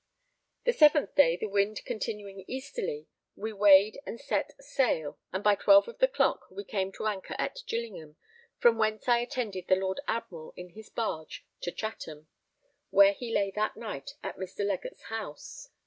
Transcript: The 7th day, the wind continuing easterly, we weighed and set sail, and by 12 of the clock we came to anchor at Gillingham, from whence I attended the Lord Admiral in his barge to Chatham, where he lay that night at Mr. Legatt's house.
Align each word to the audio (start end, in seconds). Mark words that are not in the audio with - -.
The 0.63 0.71
7th 0.73 1.13
day, 1.13 1.37
the 1.37 1.45
wind 1.47 1.81
continuing 1.85 2.43
easterly, 2.47 3.05
we 3.35 3.53
weighed 3.53 3.99
and 4.03 4.19
set 4.19 4.51
sail, 4.59 5.19
and 5.31 5.43
by 5.43 5.53
12 5.53 5.89
of 5.89 5.99
the 5.99 6.07
clock 6.07 6.47
we 6.49 6.63
came 6.63 6.91
to 6.93 7.05
anchor 7.05 7.35
at 7.37 7.59
Gillingham, 7.67 8.15
from 8.57 8.79
whence 8.79 9.07
I 9.07 9.19
attended 9.19 9.67
the 9.67 9.75
Lord 9.75 10.01
Admiral 10.07 10.55
in 10.57 10.69
his 10.69 10.89
barge 10.89 11.45
to 11.61 11.71
Chatham, 11.71 12.29
where 12.89 13.13
he 13.13 13.31
lay 13.31 13.51
that 13.51 13.77
night 13.77 14.15
at 14.23 14.37
Mr. 14.37 14.65
Legatt's 14.65 15.03
house. 15.03 15.69